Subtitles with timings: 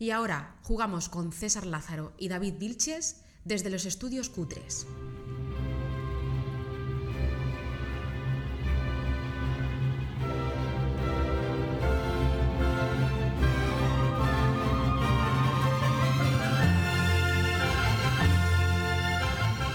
[0.00, 4.86] Y ahora jugamos con César Lázaro y David Vilches desde los estudios Cutres.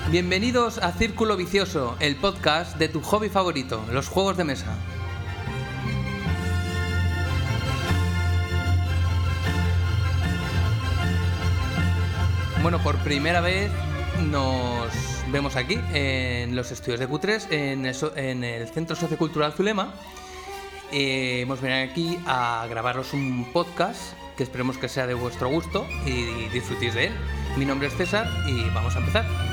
[0.10, 4.78] Bienvenidos a Círculo Vicioso, el podcast de tu hobby favorito, los juegos de mesa.
[12.64, 13.70] Bueno, por primera vez
[14.32, 14.88] nos
[15.34, 19.94] vemos aquí en los estudios de Q3, en el, Centro Sociocultural Zulema.
[20.90, 25.86] Eh, hemos venido aquí a grabaros un podcast que esperemos que sea de vuestro gusto
[26.06, 27.14] y disfrutéis de él.
[27.58, 29.53] Mi nombre es César y vamos a empezar.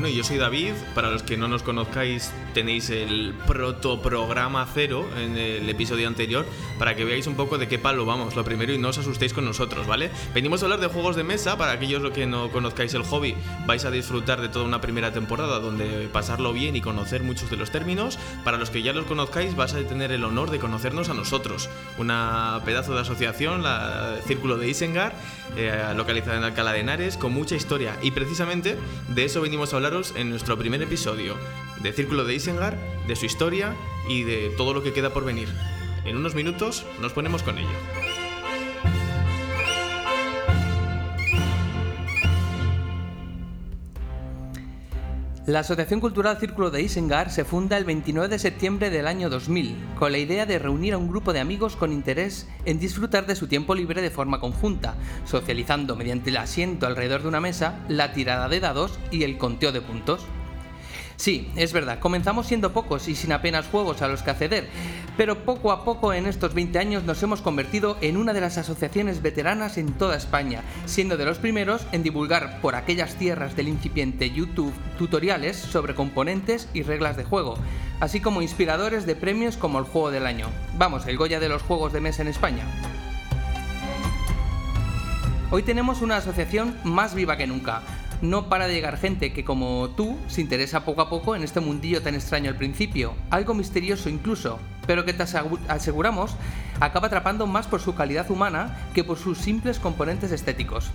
[0.00, 0.72] Bueno, yo soy David.
[0.94, 6.46] Para los que no nos conozcáis, tenéis el protoprograma cero en el episodio anterior
[6.78, 8.34] para que veáis un poco de qué palo vamos.
[8.34, 10.10] Lo primero y no os asustéis con nosotros, ¿vale?
[10.32, 11.58] Venimos a hablar de juegos de mesa.
[11.58, 13.34] Para aquellos que no conozcáis el hobby,
[13.66, 17.58] vais a disfrutar de toda una primera temporada donde pasarlo bien y conocer muchos de
[17.58, 18.18] los términos.
[18.42, 21.68] Para los que ya los conozcáis, vais a tener el honor de conocernos a nosotros.
[21.98, 25.12] Una pedazo de asociación, la Círculo de Isengar,
[25.58, 27.98] eh, localizada en Alcalá de Henares, con mucha historia.
[28.00, 29.76] Y precisamente de eso venimos a
[30.14, 31.36] en nuestro primer episodio,
[31.82, 33.74] de Círculo de Isengar, de su historia
[34.08, 35.48] y de todo lo que queda por venir.
[36.04, 37.99] En unos minutos nos ponemos con ello.
[45.50, 49.74] La Asociación Cultural Círculo de Isengar se funda el 29 de septiembre del año 2000,
[49.98, 53.34] con la idea de reunir a un grupo de amigos con interés en disfrutar de
[53.34, 58.12] su tiempo libre de forma conjunta, socializando mediante el asiento alrededor de una mesa, la
[58.12, 60.24] tirada de dados y el conteo de puntos.
[61.20, 64.70] Sí, es verdad, comenzamos siendo pocos y sin apenas juegos a los que acceder,
[65.18, 68.56] pero poco a poco en estos 20 años nos hemos convertido en una de las
[68.56, 73.68] asociaciones veteranas en toda España, siendo de los primeros en divulgar por aquellas tierras del
[73.68, 77.58] incipiente YouTube tutoriales sobre componentes y reglas de juego,
[78.00, 80.46] así como inspiradores de premios como el Juego del Año.
[80.78, 82.64] Vamos, el Goya de los juegos de mesa en España.
[85.50, 87.82] Hoy tenemos una asociación más viva que nunca.
[88.22, 91.60] No para de llegar gente que como tú se interesa poco a poco en este
[91.60, 96.32] mundillo tan extraño al principio, algo misterioso incluso, pero que te asegu- aseguramos
[96.80, 100.90] acaba atrapando más por su calidad humana que por sus simples componentes estéticos.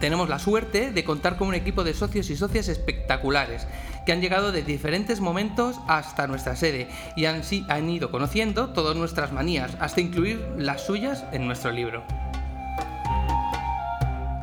[0.00, 3.66] Tenemos la suerte de contar con un equipo de socios y socias espectaculares,
[4.04, 8.96] que han llegado de diferentes momentos hasta nuestra sede y han, han ido conociendo todas
[8.96, 12.04] nuestras manías, hasta incluir las suyas en nuestro libro.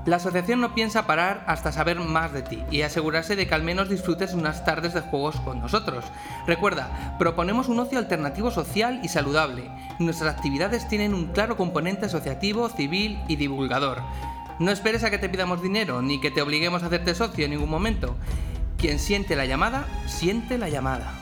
[0.06, 3.64] La asociación no piensa parar hasta saber más de ti y asegurarse de que al
[3.64, 6.04] menos disfrutes unas tardes de juegos con nosotros.
[6.46, 9.72] Recuerda, proponemos un ocio alternativo social y saludable.
[10.00, 14.02] Nuestras actividades tienen un claro componente asociativo, civil y divulgador.
[14.60, 17.52] No esperes a que te pidamos dinero ni que te obliguemos a hacerte socio en
[17.52, 18.18] ningún momento.
[18.78, 21.14] Quien siente la llamada, siente la llamada.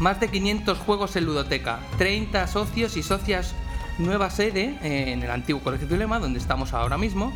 [0.00, 3.54] Más de 500 juegos en ludoteca, 30 socios y socias,
[3.98, 7.32] nueva sede eh, en el antiguo Colegio de Ulema, donde estamos ahora mismo,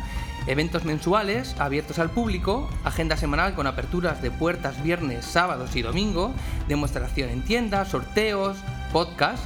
[0.47, 6.33] eventos mensuales abiertos al público, agenda semanal con aperturas de puertas viernes, sábados y domingo,
[6.67, 8.57] demostración en tiendas, sorteos,
[8.91, 9.43] podcast,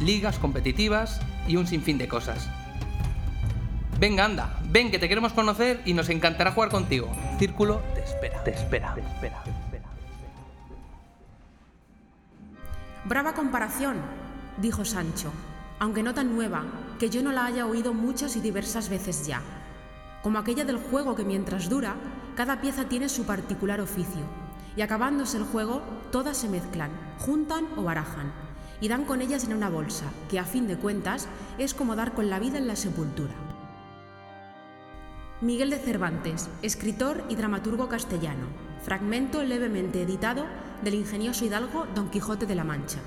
[0.00, 2.48] ligas competitivas y un sinfín de cosas.
[3.98, 7.08] Venga, anda, ven que te queremos conocer y nos encantará jugar contigo.
[7.38, 9.42] Círculo te espera, te espera, te espera.
[9.42, 9.84] te espera.
[13.04, 13.96] Brava comparación,
[14.58, 15.32] dijo Sancho,
[15.78, 16.64] aunque no tan nueva,
[16.98, 19.42] que yo no la haya oído muchas y diversas veces ya.
[20.22, 21.96] Como aquella del juego que mientras dura,
[22.34, 24.22] cada pieza tiene su particular oficio,
[24.76, 28.32] y acabándose el juego, todas se mezclan, juntan o barajan,
[28.80, 31.28] y dan con ellas en una bolsa, que a fin de cuentas
[31.58, 33.34] es como dar con la vida en la sepultura.
[35.40, 38.46] Miguel de Cervantes, escritor y dramaturgo castellano.
[38.82, 40.46] Fragmento levemente editado
[40.82, 42.98] del ingenioso hidalgo Don Quijote de la Mancha.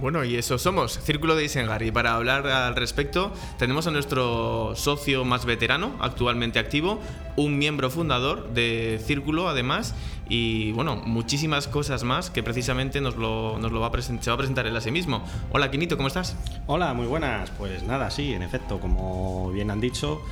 [0.00, 1.82] Bueno, y eso somos, Círculo de Isengar.
[1.82, 7.00] Y para hablar al respecto, tenemos a nuestro socio más veterano, actualmente activo,
[7.36, 9.94] un miembro fundador de Círculo, además,
[10.26, 14.34] y bueno, muchísimas cosas más que precisamente nos lo, nos lo va a se va
[14.34, 15.22] a presentar él a sí mismo.
[15.52, 16.34] Hola, Quinito, ¿cómo estás?
[16.66, 17.50] Hola, muy buenas.
[17.50, 20.22] Pues nada, sí, en efecto, como bien han dicho,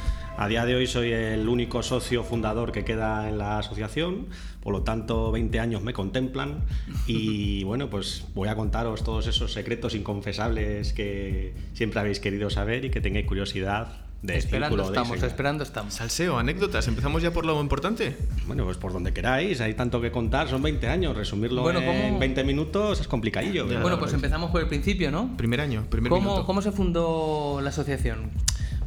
[0.41, 4.27] a día de hoy soy el único socio fundador que queda en la asociación,
[4.63, 6.61] por lo tanto 20 años me contemplan
[7.09, 12.85] y bueno, pues voy a contaros todos esos secretos inconfesables que siempre habéis querido saber
[12.85, 13.89] y que tengáis curiosidad
[14.23, 15.31] de esperando de estamos, Isengard.
[15.31, 15.95] esperando estamos.
[15.95, 16.89] Salseo, anécdotas.
[16.89, 18.17] Empezamos ya por lo importante.
[18.49, 21.87] Bueno, pues por donde queráis, hay tanto que contar, son 20 años, resumirlo Bueno, en
[22.11, 23.69] ¿cómo- 20 minutos es complicadillo.
[23.69, 25.37] Ya, Bueno, pues empezamos por el principio, ¿no?
[25.37, 26.47] Primer año, primer ¿Cómo, minuto.
[26.47, 28.31] ¿Cómo se fundó la asociación?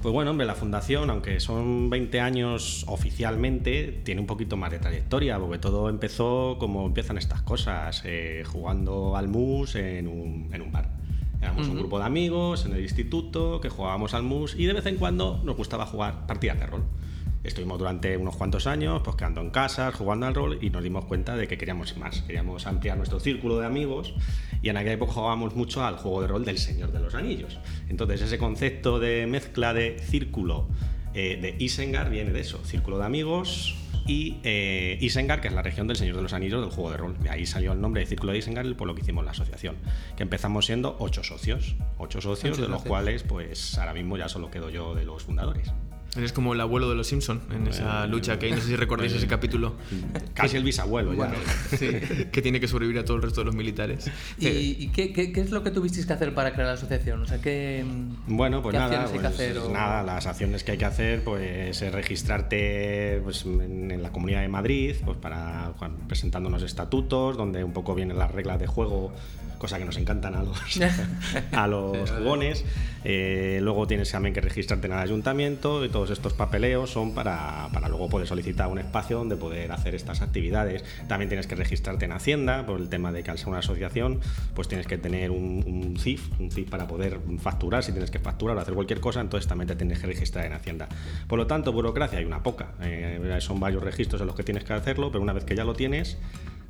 [0.02, 4.80] Pues bueno, hombre, la fundación, aunque son 20 años oficialmente, tiene un poquito más de
[4.80, 10.62] trayectoria, porque todo empezó como empiezan estas cosas, eh, jugando al mus en un, en
[10.64, 10.90] un bar.
[11.40, 14.88] Éramos un grupo de amigos en el instituto que jugábamos al mus y de vez
[14.88, 16.84] en cuando nos gustaba jugar partidas de rol.
[17.44, 21.06] Estuvimos durante unos cuantos años pues quedando en casa, jugando al rol y nos dimos
[21.06, 24.14] cuenta de que queríamos más, queríamos ampliar nuestro círculo de amigos
[24.62, 27.60] y en aquella época jugábamos mucho al juego de rol del Señor de los Anillos.
[27.90, 30.68] Entonces ese concepto de mezcla de círculo
[31.14, 33.76] eh, de Isengard viene de eso, círculo de amigos
[34.08, 36.98] y eh, Isengard, que es la región del Señor de los Anillos del juego de
[36.98, 37.18] rol.
[37.20, 39.76] De ahí salió el nombre de Círculo de Isengard por lo que hicimos la asociación,
[40.16, 42.90] que empezamos siendo ocho socios, ocho socios, Ocho de los socios.
[42.90, 45.72] cuales pues ahora mismo ya solo quedo yo de los fundadores.
[46.18, 48.52] Eres como el abuelo de los Simpson en esa lucha que hay.
[48.52, 49.76] No sé si recordáis ese capítulo.
[50.34, 51.18] Casi el bisabuelo ya.
[51.18, 51.34] Bueno,
[51.78, 51.88] sí.
[52.32, 54.12] que tiene que sobrevivir a todo el resto de los militares.
[54.38, 57.22] ¿Y, y qué, qué- qué es lo que tuvisteis que hacer para crear la asociación?
[57.22, 57.86] O sea, ¿qué,
[58.28, 60.86] Bueno, pues qué nada, acciones hay que pues o- nada, las acciones que hay que
[60.86, 66.50] hacer, pues es registrarte pues, en, en la Comunidad de Madrid, pues para cuan- presentando
[66.50, 69.14] unos estatutos, donde un poco vienen las reglas de juego,
[69.62, 70.58] cosa que nos encantan a los,
[71.52, 72.66] a los jugones.
[73.04, 77.70] Eh, luego tienes también que registrarte en el ayuntamiento y todos estos papeleos son para,
[77.72, 80.84] para luego poder solicitar un espacio donde poder hacer estas actividades.
[81.08, 84.20] También tienes que registrarte en Hacienda por el tema de que al ser una asociación,
[84.56, 88.20] pues tienes que tener un, un CIF, un CIF para poder facturar, si tienes que
[88.20, 90.90] facturar o hacer cualquier cosa, entonces también te tienes que registrar en Hacienda.
[91.28, 92.72] Por lo tanto, burocracia hay una poca.
[92.82, 95.64] Eh, son varios registros en los que tienes que hacerlo, pero una vez que ya
[95.64, 96.18] lo tienes,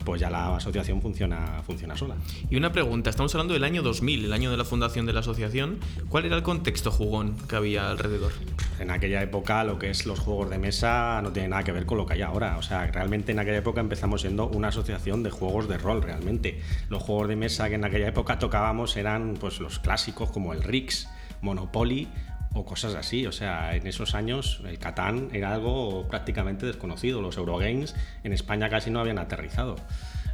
[0.04, 2.16] pues ya la asociación funciona, funciona sola.
[2.50, 5.22] Y una pregunta, estamos hablando del año 2000, el año de la fundación de la
[5.22, 5.80] asociación.
[6.10, 8.32] ¿Cuál era el contexto jugón que había alrededor?
[8.80, 11.86] En aquella época lo que es los juegos de mesa no tiene nada que ver
[11.86, 12.58] con lo que hay ahora.
[12.58, 16.62] O sea, realmente en aquella época empezamos siendo una asociación de juegos de rol realmente.
[16.90, 20.64] Los juegos de mesa que en aquella época tocábamos eran pues los clásicos como el
[20.64, 21.08] Rix,
[21.42, 22.08] Monopoly
[22.54, 23.26] o cosas así.
[23.26, 27.22] O sea, en esos años el Catán era algo prácticamente desconocido.
[27.22, 29.76] Los Eurogames en España casi no habían aterrizado.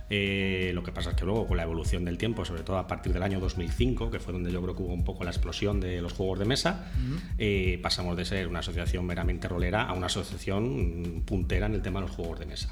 [0.10, 2.88] Eh, lo que pasa es que luego con la evolución del tiempo, sobre todo a
[2.88, 5.82] partir del año 2005, que fue donde yo creo que hubo un poco la explosión
[5.82, 6.86] de los juegos de mesa,
[7.38, 12.00] eh, pasamos de ser una asociación meramente rolera a una asociación puntera en el tema
[12.00, 12.70] de los juegos de mesa.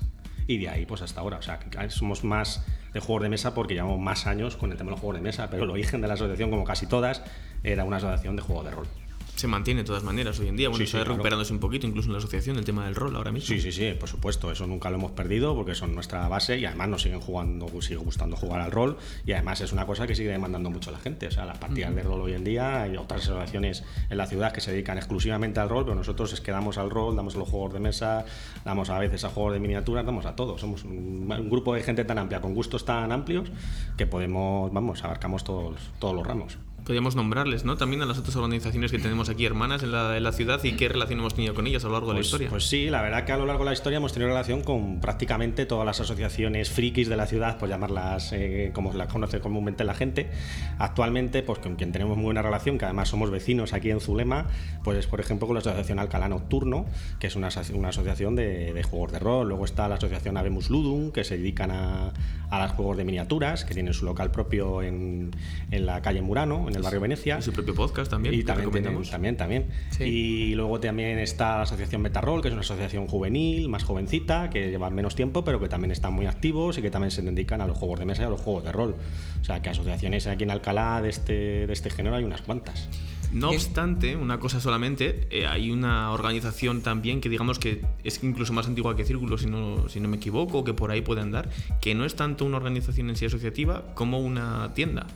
[0.47, 2.63] Y de ahí pues hasta ahora, o sea, que somos más
[2.93, 5.23] de juegos de mesa porque llevamos más años con el tema de los juegos de
[5.23, 7.21] mesa, pero el origen de la asociación, como casi todas,
[7.63, 8.87] era una asociación de juegos de rol.
[9.35, 10.69] Se mantiene de todas maneras hoy en día.
[10.69, 11.11] Bueno, Sí, está sí, claro.
[11.15, 13.47] recuperándose un poquito, incluso en la asociación, el tema del rol ahora mismo.
[13.47, 16.65] Sí, sí, sí, por supuesto, eso nunca lo hemos perdido porque son nuestra base y
[16.65, 20.15] además nos siguen jugando, sigue gustando jugar al rol y además es una cosa que
[20.15, 21.27] sigue demandando mucho la gente.
[21.27, 24.53] O sea, las partidas de rol hoy en día hay otras asociaciones en la ciudad
[24.53, 27.39] que se dedican exclusivamente al rol, pero nosotros es que damos al rol, damos a
[27.39, 28.23] los juegos de mesa,
[28.63, 30.57] damos a veces a juegos de miniaturas, damos a todo.
[30.57, 33.49] Somos un, un grupo de gente tan amplia, con gustos tan amplios,
[33.97, 36.57] que podemos, vamos, abarcamos todos, todos los ramos.
[36.85, 37.77] Podríamos nombrarles, ¿no?
[37.77, 40.73] También a las otras organizaciones que tenemos aquí hermanas en la, en la ciudad y
[40.73, 42.47] qué relación hemos tenido con ellas a lo largo de la Pues, historia.
[42.51, 44.99] pues sí, la verdad que a lo largo de la historia hemos tenido relación con
[45.01, 49.83] prácticamente todas las asociaciones frikis de la ciudad, por llamarlas eh, como las conoce comúnmente
[49.83, 50.29] la gente.
[50.77, 54.45] Actualmente, pues con quien tenemos muy buena relación, que además somos vecinos aquí en Zulema,
[54.83, 56.85] pues es por ejemplo con la Asociación Alcalá Nocturno,
[57.19, 59.47] que es una, una asociación de, de juegos de rol.
[59.47, 62.13] Luego está la Asociación Avemus Ludum, que se dedican a,
[62.51, 65.31] a los juegos de miniaturas, que tienen su local propio en,
[65.71, 67.37] en la calle Murano, en el barrio Venecia.
[67.39, 68.33] y su propio podcast también.
[68.33, 69.09] Y que también, tienen- recomendamos.
[69.11, 69.65] también, también.
[69.91, 70.03] Sí.
[70.03, 74.69] Y luego también está la asociación Metarrol, que es una asociación juvenil, más jovencita, que
[74.69, 77.67] lleva menos tiempo, pero que también están muy activos y que también se dedican a
[77.67, 78.95] los juegos de mesa y a los juegos de rol.
[79.41, 82.89] O sea, que asociaciones aquí en Alcalá de este, de este género hay unas cuantas.
[83.33, 88.53] No obstante, una cosa solamente, eh, hay una organización también que digamos que es incluso
[88.53, 91.49] más antigua que Círculo, si no, si no me equivoco, que por ahí puede andar,
[91.81, 95.07] que no es tanto una organización en sí asociativa como una tienda,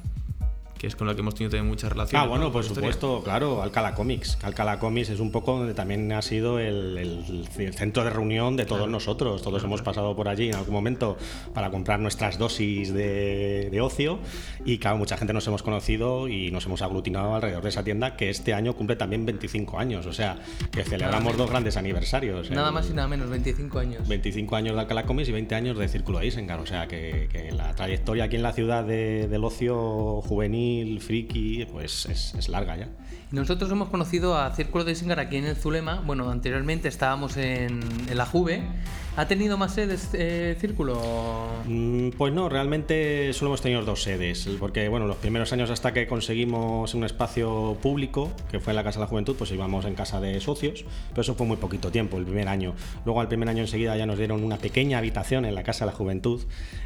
[0.80, 2.22] que es con la que hemos tenido también mucha relación.
[2.22, 4.38] Ah, bueno, por supuesto, claro, Alcalá Comics.
[4.44, 8.56] Alcalá Comics es un poco donde también ha sido el, el- el centro de reunión
[8.56, 9.42] de todos nosotros.
[9.42, 11.18] Todos hemos pasado por allí en algún momento
[11.54, 14.20] para comprar nuestras dosis de, de ocio
[14.64, 18.16] y claro, mucha gente nos hemos conocido y nos hemos aglutinado alrededor de esa tienda
[18.16, 20.06] que este año cumple también 25 años.
[20.06, 20.38] O sea,
[20.72, 22.50] que celebramos dos grandes aniversarios.
[22.52, 24.08] Nada El- más y nada menos, 25 años.
[24.08, 26.62] 25 años de Alcalá Comics y 20 años de Círculo de Isengard.
[26.62, 30.69] O sea, que, que la trayectoria aquí en la ciudad de- del ocio juvenil,
[31.02, 32.90] friki, pues es, larga ya.
[33.32, 36.02] Nosotros hemos conocido a Círculo de Isengard aquí en el Zulema.
[36.06, 38.64] Bueno, anteriormente estábamos en, en la Juve
[39.18, 40.98] ¿Ha tenido más sedes eh, Círculo?
[41.66, 45.92] Mm, Pues no, realmente solo hemos tenido dos sedes, porque bueno, los primeros años hasta
[45.92, 49.84] que conseguimos un espacio público, que fue en la Casa de la Juventud, pues íbamos
[49.86, 52.76] en casa de socios, pero eso fue muy poquito tiempo, el primer año.
[53.04, 55.92] Luego al primer año enseguida ya nos dieron una pequeña habitación en la Casa de
[55.92, 56.42] la Juventud.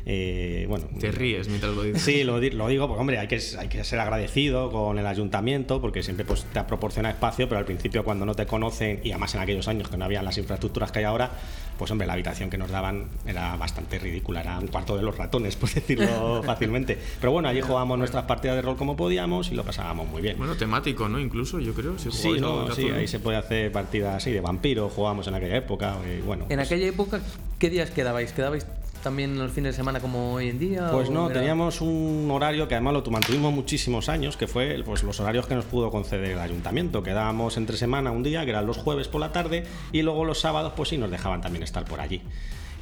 [0.08, 2.02] eh, bueno, Te ríes mientras lo dices.
[2.02, 5.82] Sí, lo, lo digo porque, hombre, hay que, hay que ser agradecido con el ayuntamiento
[5.82, 9.36] porque siempre pues, te proporciona espacio, pero al principio cuando no te conocen, y además
[9.36, 11.30] en aquellos años que no había las infraestructuras que hay ahora,
[11.78, 15.18] pues hombre, la habitación que nos daban era bastante ridícula, era un cuarto de los
[15.18, 16.98] ratones, por decirlo fácilmente.
[17.20, 20.38] Pero bueno, allí jugábamos nuestras partidas de rol como podíamos y lo pasábamos muy bien.
[20.38, 21.20] Bueno, temático, ¿no?
[21.20, 21.98] Incluso, yo creo.
[21.98, 25.58] Si Sí, no, sí, ahí se puede hacer partidas así de vampiro, jugábamos en aquella
[25.58, 26.46] época, y bueno.
[26.50, 27.22] En pues- aquella época,
[27.60, 28.34] ¿qué días quedabais?
[28.34, 28.66] ¿Quedabais
[29.04, 30.90] también los fines de semana como hoy en día?
[30.92, 35.04] Pues no, era- teníamos un horario que además lo mantuvimos muchísimos años, que fue pues,
[35.04, 37.04] los horarios que nos pudo conceder el ayuntamiento.
[37.04, 40.40] Quedábamos entre semana un día, que eran los jueves por la tarde, y luego los
[40.40, 42.22] sábados, pues sí, nos dejaban también estar por allí.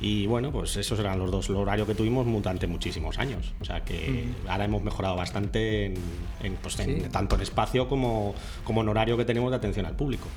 [0.04, 3.54] Y bueno, pues esos eran los dos horarios que tuvimos durante muchísimos años.
[3.62, 5.94] O sea que ahora hemos mejorado bastante en,
[6.42, 7.10] en, pues, en- Sí.
[7.12, 10.28] tanto en espacio como, como en horario que tenemos de atención al público.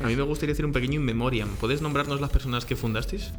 [0.00, 1.48] A mí me gustaría hacer un pequeño in memoriam.
[1.58, 3.32] ¿Puedes nombrarnos las personas que fundasteis?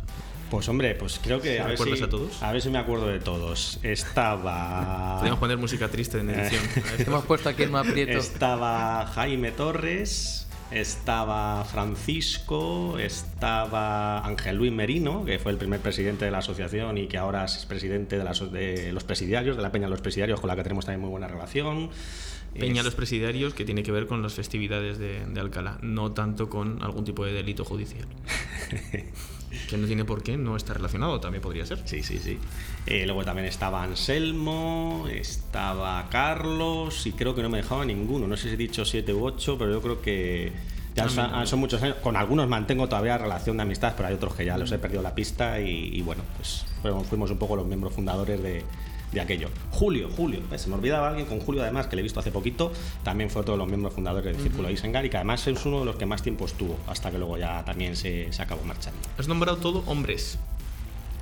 [0.49, 2.41] Pues hombre, pues creo que a ver, ¿Recuerdas si, a todos?
[2.41, 3.79] a ver si me acuerdo de todos.
[3.83, 5.15] Estaba...
[5.17, 6.63] Podríamos poner música triste en edición.
[6.99, 8.17] Hemos puesto aquí el más prieto.
[8.17, 16.31] Estaba Jaime Torres, estaba Francisco, estaba Ángel Luis Merino, que fue el primer presidente de
[16.31, 19.85] la asociación y que ahora es presidente de, la de los presidiarios, de la Peña
[19.85, 21.89] de los Presidiarios, con la que tenemos también muy buena relación.
[22.57, 26.49] Peña los presidiarios, que tiene que ver con las festividades de, de Alcalá, no tanto
[26.49, 28.07] con algún tipo de delito judicial.
[29.69, 31.81] que no tiene por qué no estar relacionado, también podría ser.
[31.85, 32.37] Sí, sí, sí.
[32.85, 38.27] Eh, luego también estaba Anselmo, estaba Carlos y creo que no me dejaba ninguno.
[38.27, 40.51] No sé si he dicho siete u ocho, pero yo creo que
[40.95, 41.45] ya son, no.
[41.45, 41.97] son muchos años.
[42.01, 45.01] Con algunos mantengo todavía relación de amistad, pero hay otros que ya los he perdido
[45.01, 46.65] la pista y, y bueno, pues
[47.09, 48.63] fuimos un poco los miembros fundadores de,
[49.11, 49.49] de aquello.
[49.71, 50.61] Julio, Julio, ¿ves?
[50.61, 52.71] se me olvidaba alguien con Julio además, que le he visto hace poquito,
[53.03, 55.65] también fue otro de los miembros fundadores del Círculo de Isengar y que además es
[55.65, 58.63] uno de los que más tiempo estuvo, hasta que luego ya también se, se acabó
[58.63, 58.99] marchando.
[59.17, 60.37] Has nombrado todo hombres.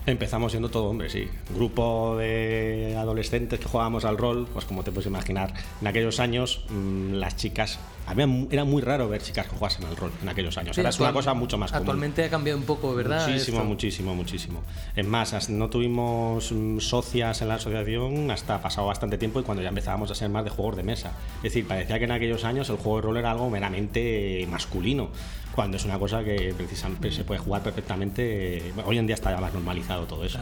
[0.08, 1.28] Empezamos siendo todo hombres, sí.
[1.54, 6.64] Grupo de adolescentes que jugábamos al rol, pues como te puedes imaginar, en aquellos años
[6.70, 10.58] mm, las chicas, había era muy raro ver chicas que jugasen al rol en aquellos
[10.58, 10.78] años.
[10.78, 11.82] Sí, Ahora es una cosa mucho más común.
[11.82, 13.28] Actualmente ha cambiado un poco, ¿verdad?
[13.28, 13.68] Muchísimo, Esto.
[13.68, 14.64] muchísimo, muchísimo.
[14.96, 19.62] Es más, no tuvimos mm, socias en la asociación hasta pasado bastante tiempo y cuando
[19.62, 21.12] ya empezábamos a ser más de juegos de mesa.
[21.38, 25.10] Es decir, parecía que en aquellos años el juego de rol era algo meramente masculino,
[25.58, 28.58] cuando es una cosa que precisamente se puede jugar perfectamente.
[28.58, 30.38] eh, bueno, hoy en día está ya más normalizado todo eso.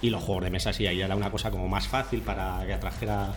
[0.00, 2.72] Y los juegos de mesa sí, ahí era una cosa como más fácil para que
[2.72, 3.32] atrajera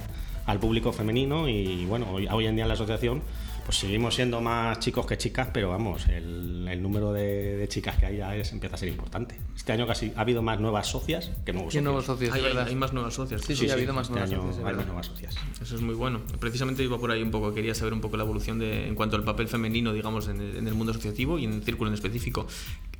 [0.45, 3.23] al público femenino y bueno, hoy, hoy en día en la asociación
[3.65, 7.97] pues seguimos siendo más chicos que chicas, pero vamos, el, el número de, de chicas
[7.97, 9.37] que hay ya es, empieza a ser importante.
[9.55, 11.83] Este año casi ha habido más nuevas socias que nuevos ¿Quién socios.
[11.83, 12.33] nuevos socios?
[12.33, 12.71] Hay, verdad.
[12.73, 13.41] más nuevas socias.
[13.41, 15.35] Sí, sí, ha habido más este nuevos año socios, es hay más nuevas socias.
[15.61, 16.21] Eso es muy bueno.
[16.39, 19.15] Precisamente iba por ahí un poco, quería saber un poco la evolución de, en cuanto
[19.15, 21.93] al papel femenino, digamos, en el, en el mundo asociativo y en el círculo en
[21.95, 22.47] específico.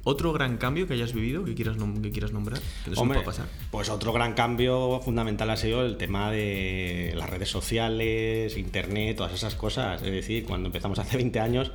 [0.05, 2.59] ¿Otro gran cambio que hayas vivido, que quieras, nom- que quieras nombrar?
[2.83, 3.47] Que Hombre, pasar.
[3.71, 9.33] pues otro gran cambio fundamental ha sido el tema de las redes sociales, internet, todas
[9.33, 10.01] esas cosas.
[10.01, 11.71] Es decir, cuando empezamos hace 20 años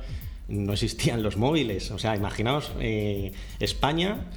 [0.47, 1.89] no existían los móviles.
[1.91, 4.27] O sea, imaginaos eh, España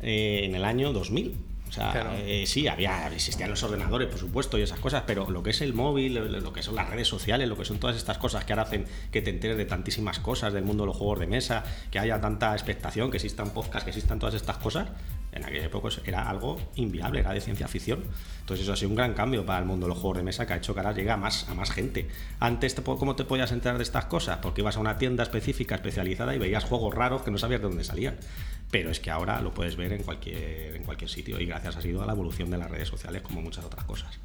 [0.00, 1.34] eh, en el año 2000.
[1.70, 2.10] O sea, Claro.
[2.16, 5.60] eh, sí, había, existían los ordenadores, por supuesto, y esas cosas, pero lo que es
[5.60, 8.44] el móvil, lo, lo que son las redes sociales, lo que son todas estas cosas
[8.44, 11.28] que ahora hacen que te enteres de tantísimas cosas del mundo de los juegos de
[11.28, 11.62] mesa,
[11.92, 14.88] que haya tanta expectación, que existan podcasts, que existan todas estas cosas,
[15.32, 18.02] en aquella época era algo inviable, era de ciencia ficción.
[18.40, 20.46] Entonces eso ha sido un gran cambio para el mundo de los juegos de mesa
[20.46, 22.08] que ha hecho que ahora llegue a más, a más gente.
[22.40, 24.38] Antes, ¿cómo te podías enterar de estas cosas?
[24.38, 27.68] Porque ibas a una tienda específica, especializada, y veías juegos raros que no sabías de
[27.68, 28.16] dónde salían.
[28.70, 31.82] Pero es que ahora lo puedes ver en cualquier, en cualquier sitio y gracias ha
[31.82, 34.18] sido a la evolución de las redes sociales como muchas otras cosas.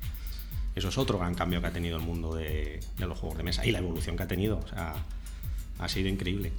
[0.76, 3.66] Eso es otro gran cambio que ha tenido el mundo de, los juegos de mesa
[3.66, 4.60] y la evolución que ha tenido.
[5.80, 6.52] Ha sido increíble.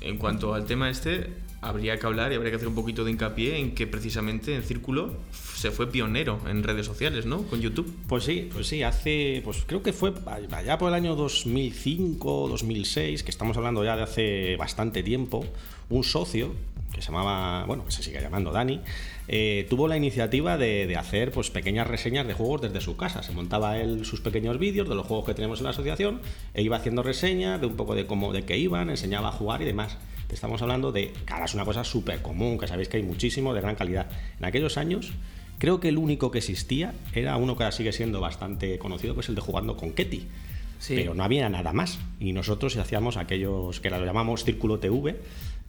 [0.00, 1.30] En cuanto al tema este,
[1.62, 4.64] habría que hablar y habría que hacer un poquito de hincapié en que precisamente en
[4.64, 7.44] Círculo se fue pionero en redes sociales, ¿no?
[7.44, 7.90] Con YouTube.
[8.08, 10.12] Pues sí, pues sí, hace, pues creo que fue
[10.50, 15.46] allá por el año 2005, 2006, que estamos hablando ya de hace bastante tiempo,
[15.88, 16.52] un socio
[16.92, 18.80] que se llamaba, bueno, que se sigue llamando Dani,
[19.28, 23.22] eh, tuvo la iniciativa de, de hacer pues pequeñas reseñas de juegos desde su casa.
[23.22, 26.20] Se montaba él sus pequeños vídeos de los juegos que tenemos en la asociación
[26.54, 29.62] e iba haciendo reseñas de un poco de cómo, de qué iban, enseñaba a jugar
[29.62, 29.96] y demás.
[30.32, 33.60] Estamos hablando de, ahora es una cosa súper común, que sabéis que hay muchísimo de
[33.60, 34.06] gran calidad.
[34.38, 35.12] En aquellos años
[35.62, 39.20] Creo que el único que existía era uno que ahora sigue siendo bastante conocido, que
[39.20, 40.26] es el de jugando con Ketty.
[40.80, 40.96] Sí.
[40.96, 42.00] Pero no había nada más.
[42.18, 45.20] Y nosotros hacíamos aquellos que lo llamamos Círculo TV,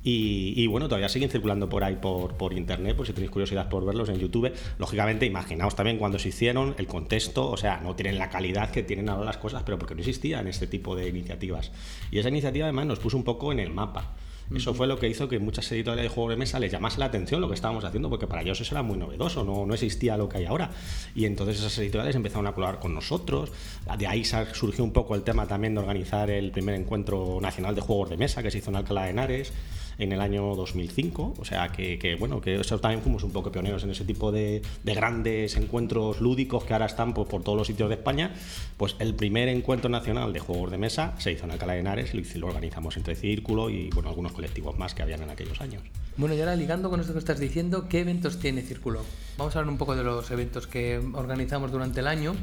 [0.04, 3.86] Y, bueno, todavía siguen circulando por ahí por, por internet, por si tenéis curiosidad por
[3.86, 4.52] verlos en YouTube.
[4.80, 8.82] Lógicamente, imaginaos también cuando se hicieron, el contexto, o sea, no tienen la calidad que
[8.82, 11.72] tienen ahora las cosas, pero porque no existían este tipo de iniciativas.
[12.10, 14.16] Y esa iniciativa además nos puso un poco en el mapa.
[14.54, 17.06] Eso fue lo que hizo que muchas editoriales de juegos de mesa les llamase la
[17.06, 20.18] atención lo que estábamos haciendo, porque para ellos eso era muy novedoso, no, no existía
[20.18, 20.72] lo que hay ahora.
[21.16, 23.52] Y entonces esas editoriales empezaron a colaborar con nosotros.
[23.98, 27.82] De ahí surgió un poco el tema también de organizar el primer encuentro nacional de
[27.82, 29.54] juegos de mesa que se hizo en Alcalá de Henares
[29.98, 31.36] en el año 2005.
[31.38, 34.62] O sea que, bueno, que eso también fuimos un poco pioneros en ese tipo de,
[34.84, 38.34] grandes encuentros lúdicos que ahora están pues, por todos los sitios de España.
[38.78, 42.14] Pues el primer encuentro nacional de juegos de mesa se hizo en Alcalá de Henares,
[42.14, 45.84] lo, lo organizamos entre Círculo y bueno, algunos colectivos más que habían en aquellos años.
[46.16, 49.02] Bueno, y ahora ligando con esto que estás diciendo, ¿qué eventos tiene Círculo?
[49.38, 52.36] Vamos a hablar un poco de los eventos que organizamos durante el año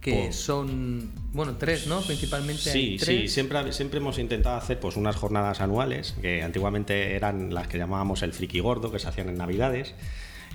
[0.00, 2.00] que son, bueno, tres, ¿no?
[2.00, 2.62] Principalmente.
[2.62, 7.68] Sí, sí, siempre, siempre hemos intentado hacer pues unas jornadas anuales, que antiguamente eran las
[7.68, 9.94] que llamábamos el friki gordo, que se hacían en Navidades.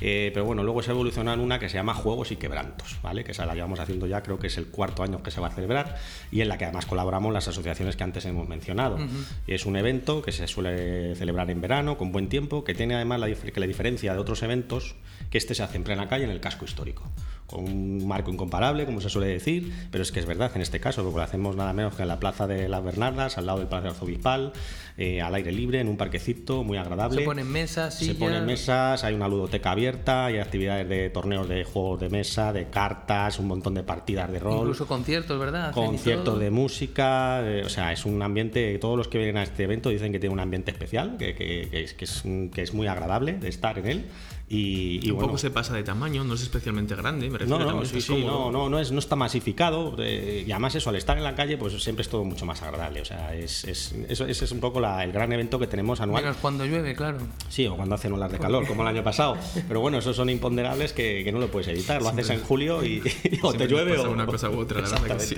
[0.01, 3.23] Eh, pero bueno, luego se evolucionó en una que se llama Juegos y Quebrantos, ¿vale?
[3.23, 5.47] Que esa la llevamos haciendo ya, creo que es el cuarto año que se va
[5.47, 5.97] a celebrar
[6.31, 8.97] y en la que además colaboramos las asociaciones que antes hemos mencionado.
[9.47, 13.21] Es un evento que se suele celebrar en verano, con buen tiempo, que tiene además
[13.21, 14.95] la, que la diferencia de otros eventos,
[15.29, 17.09] que este se hace en plena calle en el casco histórico
[17.47, 20.79] con un marco incomparable, como se suele decir, pero es que es verdad en este
[20.79, 23.59] caso, porque lo hacemos nada menos que en la Plaza de las Bernardas, al lado
[23.59, 24.53] del Palacio Arzobispal,
[24.97, 27.19] eh, al aire libre, en un parquecito muy agradable.
[27.19, 31.63] Se ponen mesas, Se ponen mesas, hay una ludoteca abierta, hay actividades de torneos de
[31.63, 34.59] juegos de mesa, de cartas, un montón de partidas de rol.
[34.59, 35.71] Incluso conciertos, ¿verdad?
[35.71, 39.63] Conciertos de música, eh, o sea, es un ambiente, todos los que vienen a este
[39.63, 42.23] evento dicen que tiene un ambiente especial, que, que, es, que, es,
[42.53, 44.05] que es muy agradable de estar en él.
[44.47, 47.85] Y, un poco se pasa de tamaño, no es especialmente grande, me refiero no, no,
[47.85, 49.95] sí, sí, no, no, no, es, no está masificado.
[49.97, 52.61] Eh, y además, eso, al estar en la calle, pues siempre es todo mucho más
[52.61, 53.01] agradable.
[53.01, 55.99] O sea, es, es, eso, ese es un poco la, el gran evento que tenemos
[55.99, 56.21] anual.
[56.21, 57.17] Menos cuando llueve, claro.
[57.49, 59.35] Sí, o cuando hacen olas de calor, como el año pasado.
[59.67, 62.03] Pero bueno, esos son imponderables que, que no lo puedes evitar.
[62.03, 63.01] Lo haces en julio y,
[63.41, 64.11] o te llueve o.
[64.11, 65.35] una cosa u otra, la verdad que sí.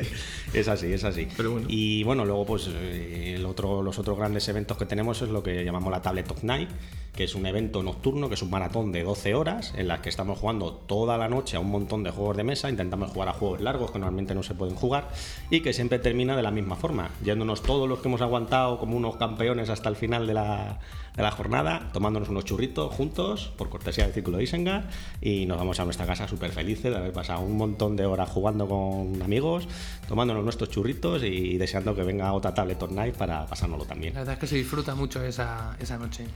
[0.53, 1.29] Es así, es así.
[1.37, 1.67] Pero bueno.
[1.69, 5.41] Y bueno, luego, pues eh, el otro, los otros grandes eventos que tenemos es lo
[5.41, 6.69] que llamamos la Tablet of Night
[7.17, 10.09] que es un evento nocturno, que es un maratón de 12 horas, en las que
[10.09, 13.33] estamos jugando toda la noche a un montón de juegos de mesa, intentamos jugar a
[13.33, 15.09] juegos largos que normalmente no se pueden jugar,
[15.49, 18.95] y que siempre termina de la misma forma, yéndonos todos los que hemos aguantado como
[18.95, 20.79] unos campeones hasta el final de la,
[21.15, 24.87] de la jornada, tomándonos unos churritos juntos, por cortesía del Círculo de Isengar,
[25.19, 28.29] y nos vamos a nuestra casa súper felices de haber pasado un montón de horas
[28.29, 29.67] jugando con amigos,
[30.07, 34.13] tomándonos nuestros churritos y deseando que venga otra tablet night para pasárnoslo también.
[34.13, 36.27] La verdad es que se disfruta mucho esa, esa noche.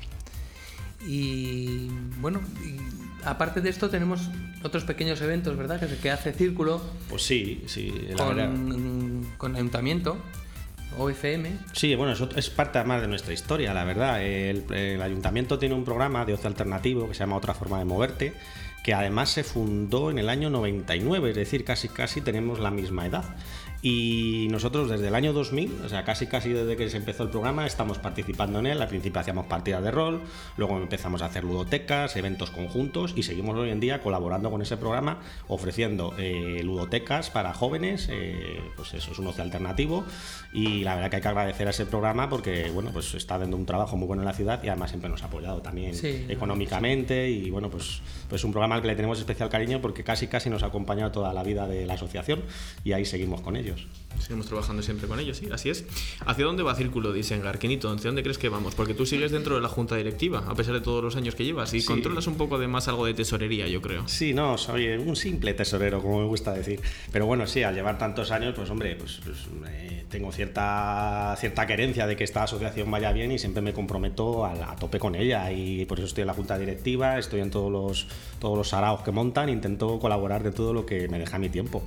[1.05, 1.87] Y
[2.19, 2.41] bueno,
[3.25, 4.29] aparte de esto tenemos
[4.63, 5.79] otros pequeños eventos, ¿verdad?
[5.79, 6.81] Que, que hace Círculo.
[7.09, 7.93] Pues sí, sí.
[8.09, 10.17] La con, con Ayuntamiento.
[10.97, 11.57] OFM.
[11.71, 14.21] Sí, bueno, eso es parte más de nuestra historia, la verdad.
[14.21, 17.85] El, el, ayuntamiento tiene un programa de ocio alternativo que se llama Otra forma de
[17.85, 18.33] moverte,
[18.83, 23.05] que además se fundó en el año 99, es decir, casi casi tenemos la misma
[23.05, 23.23] edad.
[23.81, 27.29] Y nosotros desde el año 2000, o sea, casi casi desde que se empezó el
[27.29, 28.81] programa, estamos participando en él.
[28.81, 30.21] Al principio hacíamos partidas de rol,
[30.57, 34.77] luego empezamos a hacer ludotecas, eventos conjuntos y seguimos hoy en día colaborando con ese
[34.77, 40.05] programa, ofreciendo eh, ludotecas para jóvenes, eh, pues eso es un ocio alternativo.
[40.53, 43.57] Y la verdad que hay que agradecer a ese programa porque, bueno, pues está dando
[43.57, 45.95] un trabajo muy bueno en la ciudad y además siempre nos ha apoyado también
[46.29, 47.29] económicamente.
[47.29, 50.49] Y bueno, pues, pues un programa al que le tenemos especial cariño porque casi casi
[50.51, 52.43] nos ha acompañado toda la vida de la asociación
[52.83, 53.87] y ahí seguimos con ellos.
[54.19, 55.85] Seguimos trabajando siempre con ellos, sí, así es.
[56.25, 57.89] ¿Hacia dónde va Círculo de Isengar, Kenito?
[57.89, 58.75] ¿Hacia dónde crees que vamos?
[58.75, 61.43] Porque tú sigues dentro de la junta directiva, a pesar de todos los años que
[61.43, 64.07] llevas, y controlas un poco de más algo de tesorería, yo creo.
[64.07, 66.79] Sí, no, soy un simple tesorero, como me gusta decir.
[67.11, 69.37] Pero bueno, sí, al llevar tantos años, pues hombre, pues, pues
[69.69, 74.45] eh, tengo cierta, cierta querencia de que esta asociación vaya bien y siempre me comprometo
[74.45, 75.51] a, tope con ella.
[75.51, 78.07] Y por eso estoy en la junta directiva, estoy en todos los,
[78.39, 81.83] todos los saraos que montan, intento colaborar de todo lo que me deja mi tiempo.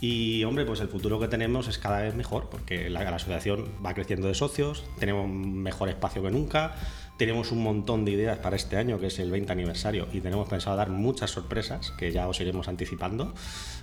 [0.00, 3.94] Y hombre, pues el futuro que tenemos es cada vez mejor, porque la, asociación va
[3.94, 6.74] creciendo de socios, tenemos mejor espacio que nunca,
[7.16, 10.48] tenemos un montón de ideas para este año, que es el 20 aniversario, y tenemos
[10.50, 13.32] pensado dar muchas sorpresas, que ya os iremos anticipando,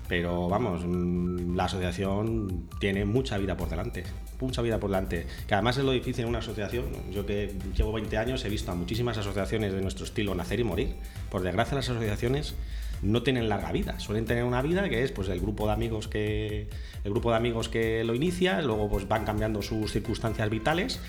[0.07, 4.03] pero vamos, mm, la asociación tiene mucha vida por delante,
[4.39, 7.91] mucha vida por delante, que además es lo difícil en una asociación, yo que llevo
[7.91, 10.95] 20 años he visto a muchísimas asociaciones de nuestro estilo nacer y morir,
[11.31, 12.53] por desgracia las asociaciones
[13.03, 13.99] no tienen larga vida.
[13.99, 16.67] Suelen tener una vida que es pues el grupo de amigos que
[17.03, 20.99] el grupo de amigos que lo inicia, luego pues van cambiando sus circunstancias vitales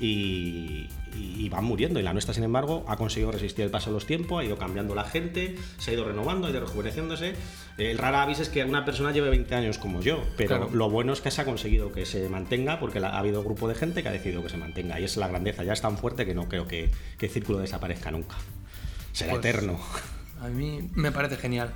[0.00, 2.00] y, y van muriendo.
[2.00, 4.56] Y la nuestra, sin embargo, ha conseguido resistir el paso de los tiempos, ha ido
[4.56, 7.34] cambiando la gente, se ha ido renovando, ha ido rejuveneciéndose.
[7.76, 10.70] El rara avis es que una persona lleve 20 años como yo, pero Claro.
[10.72, 13.68] lo bueno es que se ha conseguido que se mantenga porque ha habido un grupo
[13.68, 14.98] de gente que ha decidido que se mantenga.
[14.98, 17.58] Y es la grandeza, ya es tan fuerte que no creo que, que el círculo
[17.58, 18.36] desaparezca nunca.
[19.12, 19.78] Será Pues, eterno.
[20.40, 21.70] A mí me parece genial,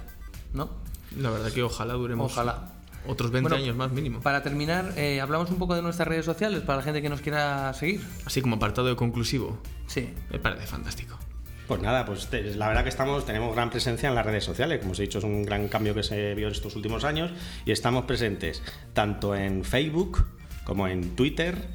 [0.53, 0.71] ¿no?
[1.16, 2.73] La verdad que ojalá duremos Ojalá.
[3.07, 4.21] otros 20 Bueno, años más mínimo.
[4.21, 7.21] Para terminar, eh, hablamos un poco de nuestras redes sociales para la gente que nos
[7.21, 8.03] quiera seguir.
[8.27, 9.59] Así como apartado de conclusivo.
[9.87, 10.12] Sí.
[10.31, 11.18] Me parece fantástico.
[11.66, 14.79] Pues nada, pues te- la verdad que estamos, tenemos gran presencia en las redes sociales,
[14.81, 17.31] como os he dicho, es un gran cambio que se vio en estos últimos años
[17.66, 18.62] y estamos presentes
[18.94, 20.25] tanto en Facebook
[20.64, 21.68] como en Twitter,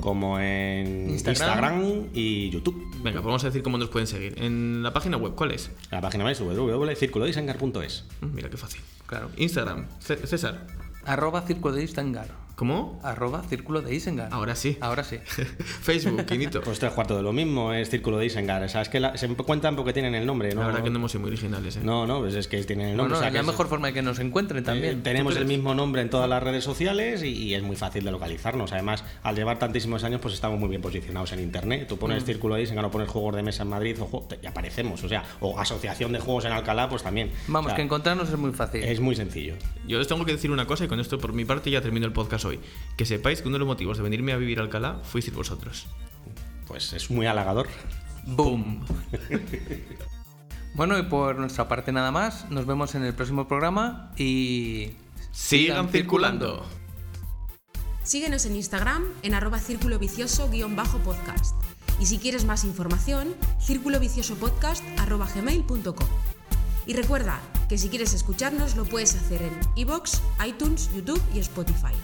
[0.00, 1.82] como en Instagram.
[1.82, 2.76] Instagram, y YouTube.
[3.02, 4.34] Venga, pues vamos a decir cómo nos pueden seguir.
[4.38, 5.70] En la página web, ¿cuál es?
[5.90, 8.04] La página web es www.circulodisengar.es.
[8.20, 8.80] Mm, Mira qué fácil.
[9.06, 9.30] Claro.
[9.36, 10.66] Instagram, César.
[11.04, 12.43] Arroba Círculo de Isengar.
[12.56, 13.00] ¿Cómo?
[13.02, 14.28] Arroba Círculo de Isengar.
[14.32, 14.78] Ahora sí.
[14.80, 15.18] Ahora sí.
[15.82, 16.60] Facebook, Quinito.
[16.62, 18.62] Pues tres cuartos de lo mismo, es Círculo de Isengar.
[18.62, 20.60] O sea, es que la- se cuentan porque tienen el nombre, ¿no?
[20.60, 21.80] La verdad que no hemos sido muy originales, ¿eh?
[21.82, 23.12] No, no, pues es que tienen el No, nombre.
[23.14, 25.02] no, o sea, es la es- mejor forma de que nos encuentren Eh, también.
[25.02, 28.04] tenemos ¿Tú el mismo nombre en todas las redes sociales y, y es muy fácil
[28.04, 28.72] de localizarnos.
[28.72, 31.86] Además, al llevar tantísimos años, pues estamos muy bien posicionados en internet.
[31.88, 32.26] Tú pones Mm.
[32.26, 35.02] Círculo de Isengar o pones Juegos de Mesa en Madrid o y aparecemos.
[35.02, 37.30] O sea, o Asociación de Juegos en Alcalá, pues también.
[37.48, 38.84] Vamos, O sea, que encontrarnos es muy fácil.
[38.84, 39.54] es muy sencillo.
[39.88, 42.06] Yo os tengo que decir una cosa y con esto por mi parte ya termino
[42.06, 42.60] el podcast hoy.
[42.96, 45.86] Que sepáis que uno de los motivos de venirme a vivir a Alcalá fuisteis vosotros.
[46.66, 47.68] Pues es muy halagador.
[48.26, 48.84] ¡Boom!
[50.74, 52.50] bueno, y por nuestra parte nada más.
[52.50, 54.92] Nos vemos en el próximo programa y...
[55.32, 56.64] Sigan circulando.
[58.04, 61.56] Síguenos en Instagram en arroba círculo vicioso guion bajo podcast.
[62.00, 66.08] Y si quieres más información, círculo vicioso podcast arroba gmail.com.
[66.86, 71.94] Y recuerda que si quieres escucharnos lo puedes hacer en iVoox, iTunes, YouTube y Spotify.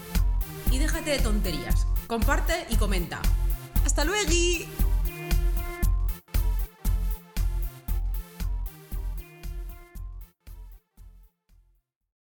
[0.70, 1.86] Y déjate de tonterías.
[2.06, 3.20] Comparte y comenta.
[3.84, 4.30] ¡Hasta luego!